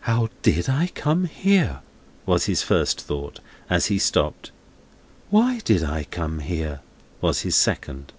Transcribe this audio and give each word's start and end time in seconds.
"How 0.00 0.28
did 0.42 0.68
I 0.68 0.88
come 0.96 1.26
here!" 1.26 1.82
was 2.26 2.46
his 2.46 2.64
first 2.64 3.00
thought, 3.00 3.38
as 3.70 3.86
he 3.86 3.96
stopped. 3.96 4.50
"Why 5.30 5.60
did 5.60 5.84
I 5.84 6.02
come 6.02 6.40
here!" 6.40 6.80
was 7.20 7.42
his 7.42 7.54
second. 7.54 8.12